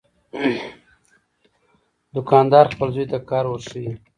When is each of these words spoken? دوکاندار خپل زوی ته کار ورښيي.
دوکاندار 2.15 2.65
خپل 2.73 2.89
زوی 2.95 3.05
ته 3.11 3.17
کار 3.29 3.45
ورښيي. 3.47 3.91